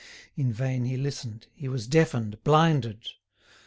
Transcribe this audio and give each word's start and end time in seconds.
In 0.35 0.51
vain 0.51 0.85
he 0.85 0.97
listened, 0.97 1.45
he 1.53 1.67
was 1.69 1.85
deafened, 1.85 2.43
blinded. 2.43 3.07